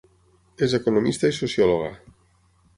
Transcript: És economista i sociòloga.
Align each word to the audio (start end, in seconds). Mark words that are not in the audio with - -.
És 0.67 0.73
economista 0.77 1.31
i 1.33 1.37
sociòloga. 1.43 1.95